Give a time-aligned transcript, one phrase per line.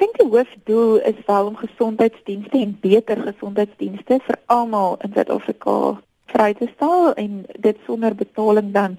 [0.00, 5.74] dink die hoofdoel is wel om gesondheidsdienste en beter gesondheidsdienste vir almal in Suid-Afrika
[6.32, 8.96] vry te stel en dit sonder betaling dan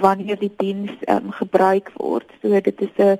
[0.00, 2.28] wanneer die diens um, gebruik word.
[2.42, 3.18] So dit is 'n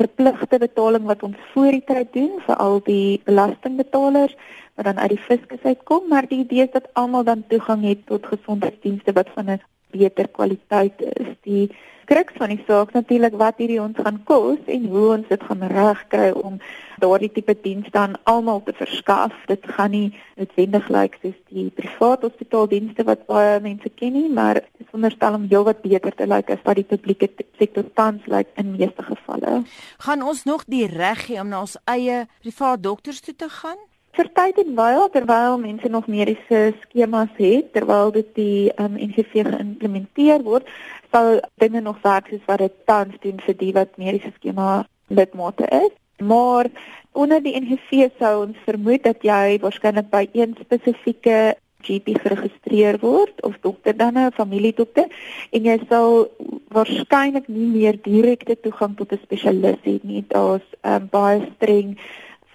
[0.00, 4.36] verpligte betaling wat ons voor die tyd doen vir al die belastingbetalers
[4.74, 8.06] wat dan uit die fiskus uitkom, maar die idee is dat almal dan toegang het
[8.06, 9.60] tot gesondheidsdienste wat van 'n
[9.92, 11.32] beter kwaliteit is.
[11.46, 11.70] Die
[12.10, 15.62] kruks van die saak natuurlik wat hierdie ons gaan kos en hoe ons dit gaan
[15.70, 16.58] regkry om
[17.02, 19.34] daardie tipe dienste aan almal te verskaf.
[19.48, 24.60] Dit gaan nie noodwendig lyk soos die private hospitaaldienste wat baie mense ken nie, maar
[24.60, 28.50] dit is wonderstel om heelwat beter te lyk as wat die publieke sektor tans lyk
[28.60, 29.62] in meeste gevalle.
[30.06, 33.80] Gaan ons nog die reg hê om na ons eie privaat dokters toe te gaan?
[34.16, 39.46] Vir tyd en wyl terwyl mense nog mediese skemas het terwyl dit die um, NGV
[39.48, 40.68] geïmplementeer word
[41.12, 45.68] sal dinge nog werk soos wat dit tans doen vir die wat mediese skema lidmate
[45.68, 45.92] is.
[46.20, 46.68] Maar
[47.12, 53.42] onder die NGV sou ons vermoed dat jy waarskynlik by een spesifieke GP geregistreer word
[53.42, 55.08] of dokter dan 'n familiedokter
[55.50, 56.28] en jy sal
[56.68, 60.24] waarskynlik nie meer direkte toegang tot 'n spesialis hê nie.
[60.28, 61.98] Daar's um, baie streng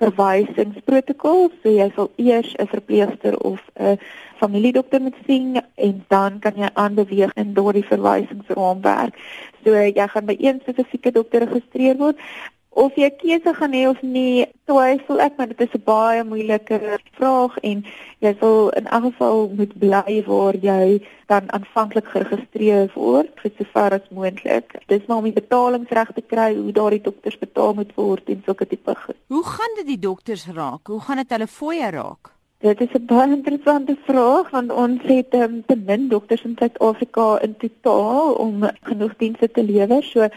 [0.01, 1.49] verwysingsprotokol.
[1.61, 3.97] So jy sal eers 'n verpleegster of 'n
[4.37, 9.15] familiedokter moet sien en dan kan jy aanbeweeg in daardie verwysingsraamwerk.
[9.63, 12.17] So jy gaan by een spesifieke dokter geregistreer word
[12.77, 16.77] of jy keuse gaan hê of nie, twyfel ek, maar dit is 'n baie moeilike
[17.17, 17.83] vraag en
[18.21, 23.97] jy sal in elk geval moet bly waar jy dan aanvanklik geregistreer word vir sover
[23.97, 24.77] as moontlik.
[24.87, 28.67] Dis maar om die betalingsreg te kry, hoe daardie dokters betaal moet word en sulke
[28.67, 29.17] tipe goed.
[29.27, 30.87] Hoe gaan dit die dokters raak?
[30.87, 32.37] Hoe gaan dit hulle fooie raak?
[32.59, 37.39] Dit is 'n baie interessante vraag want ons het um, te min dokters in Suid-Afrika
[37.41, 40.03] in totaal om genoeg dienste te lewer.
[40.03, 40.27] So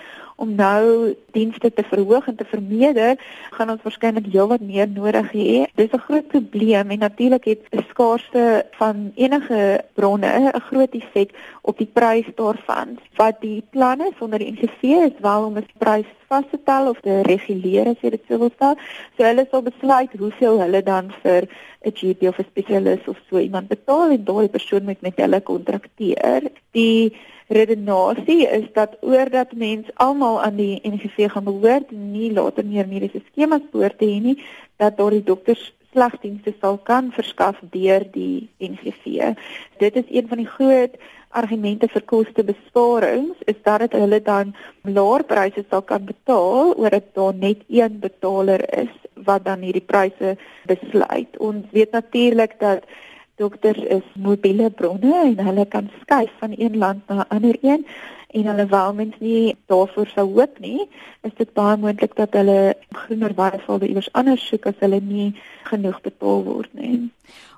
[0.40, 3.18] om nou dienste te verhoog en te vermeerder,
[3.56, 5.50] gaan ons waarskynlik heelwat meer nodig hê.
[5.76, 11.30] Dis 'n groot probleem en natuurlik het 'n skaarste van enige bronne 'n groot effek
[11.62, 12.98] op die prys daarvan.
[13.16, 17.00] Wat die planne sonder die NGV is wel om 'n prys vas te stel of
[17.00, 18.76] te reguleer as jy dit sou wil stel.
[19.16, 21.48] So hulle sal besluit hoeveel hulle dan vir
[21.88, 25.40] 'n GP of 'n spesialis of so iemand betaal en daai persoon moet met hulle
[25.40, 26.50] kontrakteer.
[26.76, 27.16] Die
[27.50, 33.22] redenasie is dat oordat mens almal aan die NGV gaan behoort nie later meer mediese
[33.30, 34.36] skemas behoort te hê nie,
[34.78, 39.32] dat daar die dokters slagdienste sal kan verskaf deur die NGV.
[39.82, 40.94] Dit is een van die groot
[41.30, 47.06] argumente vir kostebesparings is dat dit hulle dan laer pryse sal kan betaal oor dit
[47.18, 48.90] daar net een betaler is
[49.26, 50.36] wat dan hierdie pryse
[50.70, 51.38] besluit.
[51.38, 52.86] Ons weet natuurlik dat
[53.40, 57.86] dokters is mobiele bronne en hulle kan skuif van een land na 'n ander een
[58.30, 60.88] en hulle wel mens nie daarvoor sou hoop nie,
[61.26, 65.30] is dit baie moontlik dat hulle groener waarvelde iewers anders soek as hulle nie
[65.70, 67.10] genoeg betaal word nie.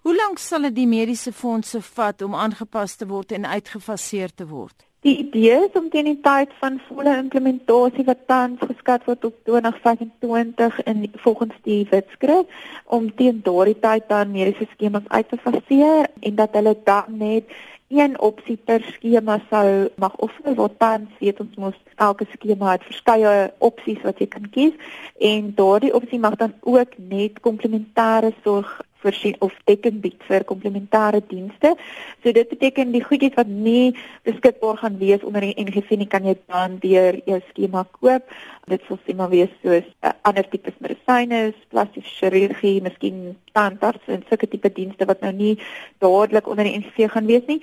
[0.03, 4.47] Hoe lank sal dit die mediese fondse vat om aangepas te word en uitgefaseer te
[4.47, 4.92] word?
[5.03, 9.41] Die idee is om teen die tyd van volle implementasie wat tans geskat word op
[9.49, 16.07] 2025 in volgens die wetskrif om teen daardie tyd dan mediese skemas uit te faseer
[16.21, 17.51] en dat hulle dan net
[17.91, 19.67] een opsie per skema sou
[20.05, 24.47] mag offer wat tans weet ons mos elke skema het verskeie opsies wat jy kan
[24.55, 24.95] kies
[25.33, 28.71] en daardie opsie mag dan ook net komplementêre sorg
[29.03, 31.75] voorsien of dekking bied vir komplementêre dienste.
[32.23, 33.95] So dit beteken die goedjies wat nie
[34.29, 38.31] beskikbaar gaan wees onder die NGV nie kan jy dan deur jou skema koop.
[38.71, 44.25] Dit sal sien maar wees soos uh, ander tipes medisyne, plastiese chirurgie, miskien tandarts en
[44.29, 45.59] sulke tipe dienste wat nou nie
[45.99, 47.61] dadelik onder die NGV gaan wees nie.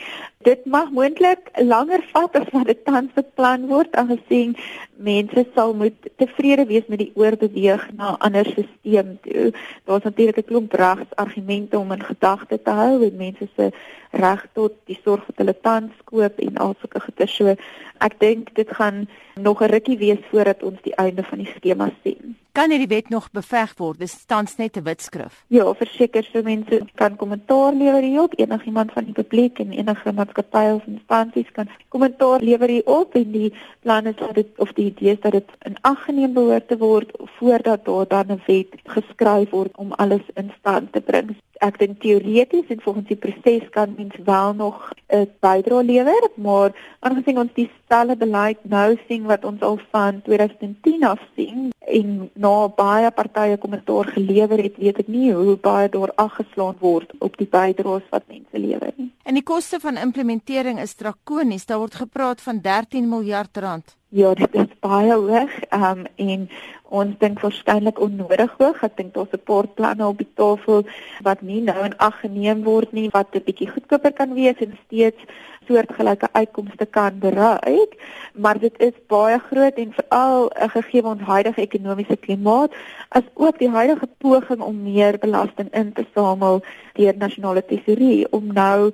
[0.48, 4.56] Dit mag moontlik langer vat as wat dit tans beplan word aangesien
[5.00, 9.54] mense sal moet tevrede wees met die oorbeweeg na 'n ander stelsel toe.
[9.86, 13.72] Daar's natuurlik 'n klomp regs argumente om in gedagte te hou en mense se
[14.12, 17.56] reg tot die sorg wat hulle tans koop en al sulke goede so
[18.00, 21.92] ek dink dit gaan nog 'n rukkie wees voordat ons die einde van die skema
[22.04, 22.36] sien.
[22.52, 24.00] Kan hierdie wet nog beveg word?
[24.00, 25.44] Dit staan net 'n witskrif.
[25.48, 28.34] Ja, verseker so mense kan kommentaar lewer hierop.
[28.36, 33.54] Enigiemand van die publiek en enige maatskappy of instansies kan kommentaar lewer hierop en die
[33.82, 36.78] plan is dat dit of die idee is dat dit in ag geneem behoort te
[36.78, 41.80] word voordat daar dan 'n wet geskryf word om alles in stand te bring ek
[41.80, 47.40] dink teoreties en volgens die proses kan mens wel nog 'n bydrae lewer, maar aangesien
[47.40, 53.12] ons dieselfde beleid nou sien wat ons al van 2010 af sien en na baie
[53.12, 58.06] partye kommentaar gelewer het, weet ek nie hoe baie daar aggeslaan word op die bydraes
[58.10, 59.12] wat mense lewer nie.
[59.30, 61.66] En die koste van implementering is drakonies.
[61.70, 63.92] Daar word gepraat van 13 miljard rand.
[64.08, 65.52] Ja, dit is baie hoog.
[65.70, 66.48] Ehm um, en
[66.90, 68.80] ons dink waarskynlik onnodig hoog.
[68.82, 70.82] Ek dink daar's 'n paar planne op die tafel
[71.22, 74.74] wat nie nou in ag geneem word nie wat 'n bietjie goedkoper kan wees en
[74.86, 75.22] steeds
[75.68, 77.94] soortgelyke uitkomste kan bereik,
[78.34, 82.72] maar dit is baie groot en veral 'n gegee ons huidige ekonomiese klimaat
[83.10, 86.62] as ook die huidige poging om meer belasting in te samel
[86.94, 88.92] deur nasionale tesorie om nou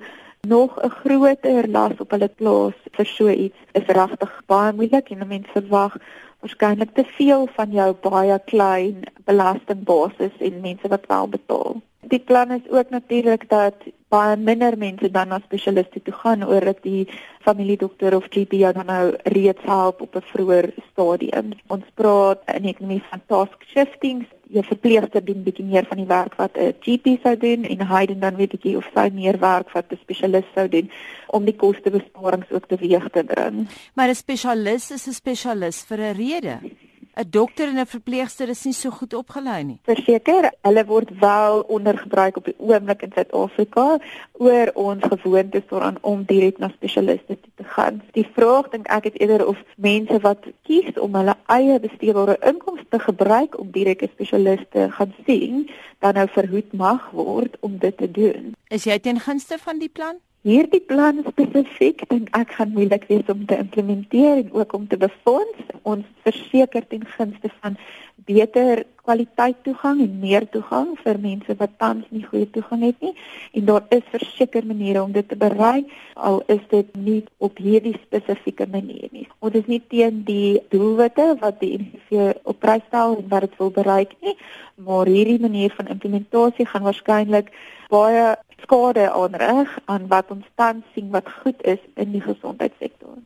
[0.48, 5.28] nog 'n groter las op hulle plaas vir so iets is regtig baie moeilik en
[5.28, 5.96] mense verwag
[6.40, 11.82] waarskynlik te veel van jou baie klein belastingbasis en mense wat wel betaal.
[12.08, 13.74] Die plan is ook natuurlik dat
[14.08, 17.08] baie minder mense dan na spesialiste toe gaan oor dat die
[17.42, 21.50] familiedokter of GP jou dan nou reeds help op 'n vroeër stadium.
[21.66, 24.26] Ons praat in ekonomie van task shifting.
[24.48, 28.06] Jy verpleegster doen bietjie meer van die werk wat 'n GP sou doen en hy
[28.06, 30.90] doen dan weer bietjie of sy meer werk wat 'n spesialis sou doen
[31.26, 33.66] om die kostebesparings ook teweeg te bring.
[33.94, 36.58] Maar 'n spesialis is 'n spesialis vir 'n rede.
[37.16, 39.78] 'n dokter en 'n verpleegster is nie so goed opgelei nie.
[39.82, 43.98] Verseker, hulle word wel ondergebruik op die oomblik in Suid-Afrika
[44.32, 48.02] oor ons gewoontes daaraan om direk na spesialiste te gaan.
[48.12, 52.98] Die vraag dink ek is eerder of mense wat kies om hulle eie besteedbare inkomste
[52.98, 57.96] gebruik om direk 'n spesialist te gaan sien, dan nou verhoed mag word om dit
[57.96, 58.54] te doen.
[58.68, 60.16] Is jy ten gunste van die plan?
[60.46, 64.98] Hierdie plan spesifiek dink ek gaan moeilik wees om te implementeer en ook om te
[65.02, 65.72] befonds.
[65.82, 67.74] Ons verseker ten gunste van
[68.28, 73.12] beter kwaliteit toegang en meer toegang vir mense wat tans nie goeie toegang het nie.
[73.58, 77.96] En daar is verseker maniere om dit te bereik al is dit nie op hierdie
[78.06, 79.26] spesifieke manier nie.
[79.42, 83.58] Ons is nie teen die doelwitte wat die NGV op prys stel en wat dit
[83.58, 84.38] wil bereik nie,
[84.78, 87.50] maar hierdie manier van implementasie gaan waarskynlik
[87.92, 93.18] baie skade aanrig aan wat ons tans sien wat goed is in die gesondheidssektor.